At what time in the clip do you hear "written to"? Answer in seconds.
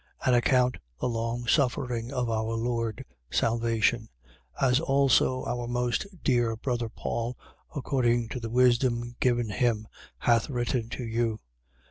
10.49-11.03